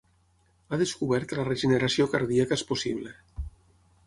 [0.75, 3.15] Ha descobert que la regeneració cardíaca és possible.